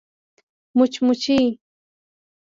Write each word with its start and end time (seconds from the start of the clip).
🐝 0.77 0.93
مچمچۍ 1.05 1.43